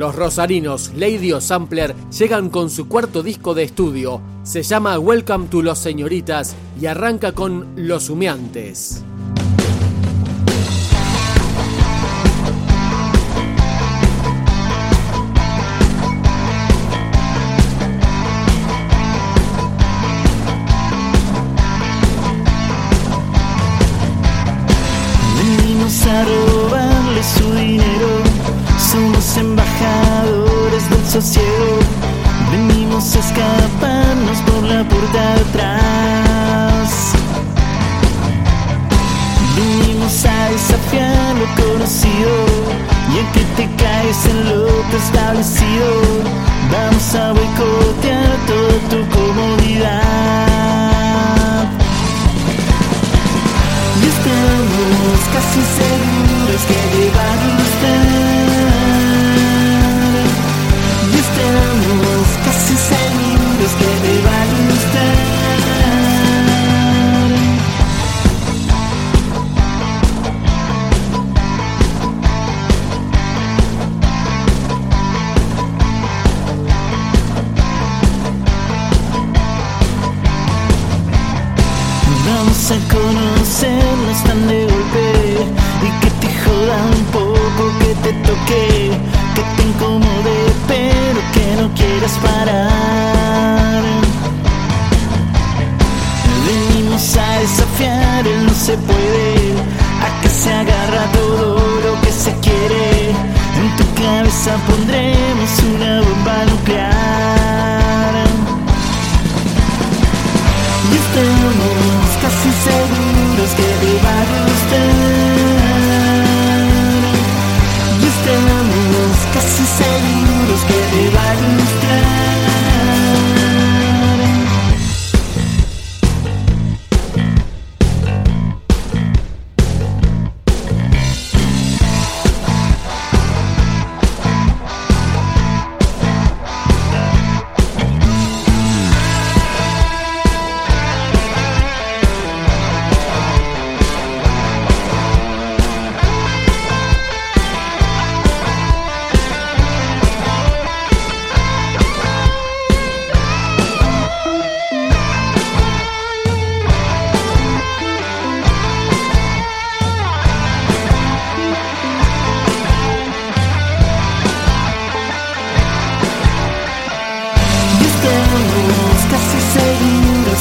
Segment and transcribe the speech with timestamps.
[0.00, 4.22] Los rosarinos Lady Sampler llegan con su cuarto disco de estudio.
[4.44, 9.04] Se llama Welcome to Los Señoritas y arranca con Los Humeantes.
[31.12, 37.10] Venimos a escaparnos por la puerta de atrás.
[39.56, 42.30] Venimos a desafiar lo conocido
[43.12, 45.88] y en que te caes en lo establecido.
[46.70, 50.06] Vamos a boicotear toda tu comodidad.
[54.00, 57.10] Y estamos casi seguros que te
[61.70, 62.09] estamos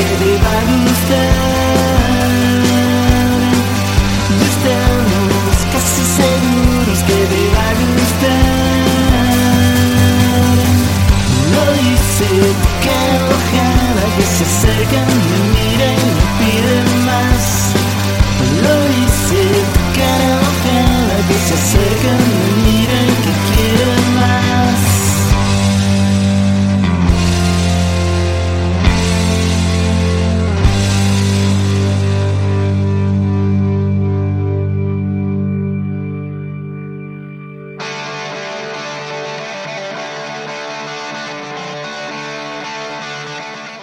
[0.00, 1.80] que a gustar.
[4.30, 8.60] Y estamos casi seguros que te va a gustar.
[11.54, 12.26] Lo dice
[13.14, 15.00] enojada que se acerca,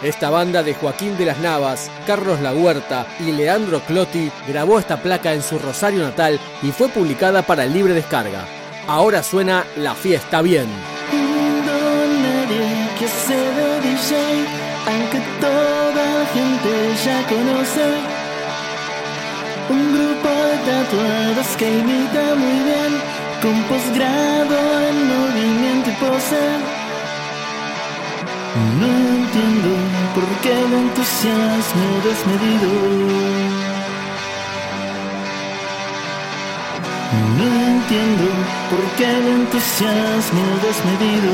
[0.04, 5.02] Esta banda de Joaquín de las Navas, Carlos La Huerta y Leandro Clotti grabó esta
[5.02, 8.46] placa en su Rosario natal y fue publicada para libre descarga.
[8.88, 10.68] Ahora suena La Fiesta Bien.
[13.00, 14.18] que DJ,
[14.88, 16.72] aunque toda gente
[17.06, 17.86] ya conoce.
[19.70, 22.94] Un grupo de tatuados que imita muy bien,
[23.42, 24.58] con posgrado
[24.90, 26.77] en movimiento y pose.
[28.80, 29.70] No entiendo
[30.16, 32.70] por qué el entusiasmo desmedido.
[37.38, 38.26] No entiendo
[38.70, 41.34] por qué el entusiasmo desmedido.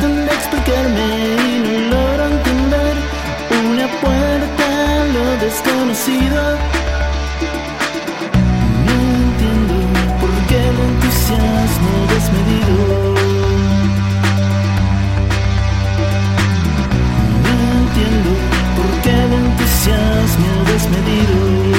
[0.00, 1.06] Tratan de explicarme
[1.44, 2.94] y no logro entender
[3.68, 4.64] una puerta
[4.96, 6.40] a lo desconocido.
[8.86, 9.76] No entiendo
[10.20, 12.76] por qué el entusiasmo desmedido.
[17.44, 18.30] No entiendo
[18.76, 21.69] por qué el entusiasmo desmedido.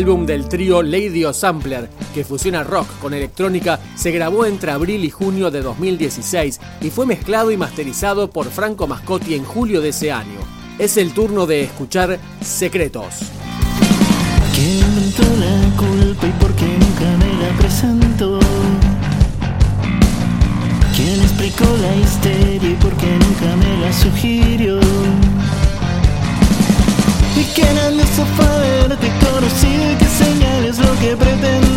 [0.00, 5.04] Álbum del trío Lady O Sampler, que fusiona rock con electrónica, se grabó entre abril
[5.04, 9.90] y junio de 2016 y fue mezclado y masterizado por Franco Mascotti en julio de
[9.90, 10.40] ese año.
[10.78, 13.16] Es el turno de escuchar Secretos.
[20.96, 21.94] ¿Quién explicó la
[22.66, 24.80] y por qué nunca me la sugirió?
[27.40, 31.69] ¿Y quién al haberte conocido y qué señales lo que pretendes?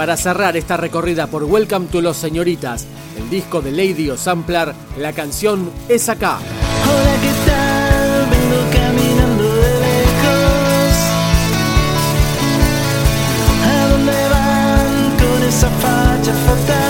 [0.00, 2.86] Para cerrar esta recorrida por Welcome to Los Señoritas,
[3.18, 6.38] el disco de Lady O Sampler, la canción es acá.
[13.62, 16.89] ¿A dónde van con esa facha?